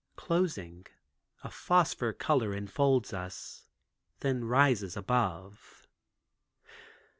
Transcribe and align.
Closing 0.15 0.87
a 1.43 1.51
phosphor 1.51 2.11
color 2.11 2.55
enfolds 2.55 3.13
us, 3.13 3.67
then 4.21 4.45
rises 4.45 4.97
above. 4.97 5.87